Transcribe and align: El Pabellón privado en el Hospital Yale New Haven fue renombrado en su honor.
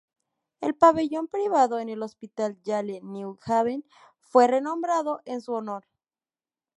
El 0.61 0.73
Pabellón 0.73 1.27
privado 1.27 1.77
en 1.77 1.87
el 1.87 2.01
Hospital 2.01 2.59
Yale 2.63 3.01
New 3.03 3.37
Haven 3.45 3.85
fue 4.19 4.47
renombrado 4.47 5.21
en 5.25 5.41
su 5.41 5.53
honor. 5.53 5.85